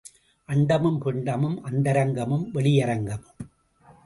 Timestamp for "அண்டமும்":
0.49-0.97